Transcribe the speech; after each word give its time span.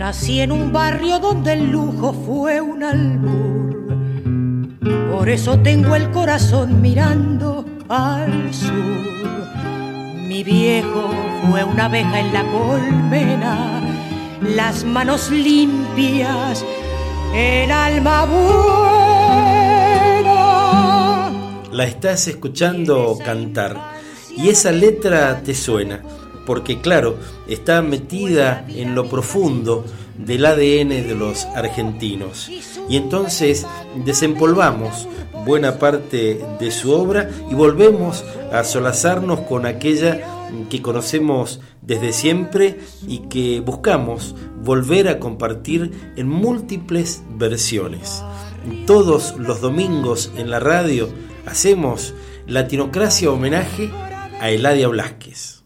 Nací 0.00 0.40
en 0.40 0.50
un 0.50 0.72
barrio 0.72 1.18
donde 1.18 1.52
el 1.52 1.70
lujo 1.70 2.14
fue 2.24 2.58
un 2.58 2.82
albur. 2.82 3.98
Por 5.12 5.28
eso 5.28 5.58
tengo 5.58 5.94
el 5.94 6.10
corazón 6.10 6.80
mirando 6.80 7.66
al 7.86 8.54
sur. 8.54 8.72
Mi 10.26 10.42
viejo 10.42 11.10
fue 11.50 11.64
una 11.64 11.84
abeja 11.84 12.18
en 12.18 12.32
la 12.32 12.42
colmena, 12.50 13.82
las 14.40 14.84
manos 14.84 15.30
limpias, 15.30 16.64
el 17.34 17.70
alma 17.70 18.24
buena. 18.24 18.80
La 21.72 21.84
estás 21.84 22.26
escuchando 22.26 23.18
cantar 23.22 23.76
y 24.34 24.48
esa 24.48 24.72
letra 24.72 25.42
te 25.42 25.54
suena 25.54 26.00
porque 26.50 26.80
claro, 26.80 27.16
está 27.46 27.80
metida 27.80 28.66
en 28.70 28.96
lo 28.96 29.08
profundo 29.08 29.84
del 30.18 30.44
ADN 30.44 30.88
de 30.88 31.14
los 31.14 31.44
argentinos. 31.44 32.50
Y 32.88 32.96
entonces 32.96 33.68
desempolvamos 34.04 35.06
buena 35.46 35.78
parte 35.78 36.44
de 36.58 36.70
su 36.72 36.90
obra 36.90 37.30
y 37.48 37.54
volvemos 37.54 38.24
a 38.50 38.64
solazarnos 38.64 39.42
con 39.42 39.64
aquella 39.64 40.48
que 40.68 40.82
conocemos 40.82 41.60
desde 41.82 42.12
siempre 42.12 42.80
y 43.06 43.18
que 43.28 43.60
buscamos 43.60 44.34
volver 44.60 45.06
a 45.06 45.20
compartir 45.20 45.92
en 46.16 46.28
múltiples 46.28 47.22
versiones. 47.38 48.24
Todos 48.88 49.36
los 49.38 49.60
domingos 49.60 50.32
en 50.36 50.50
la 50.50 50.58
radio 50.58 51.10
hacemos 51.46 52.12
Latinocracia 52.48 53.30
homenaje 53.30 53.88
a 54.40 54.50
Eladia 54.50 54.88
Blasquez. 54.88 55.59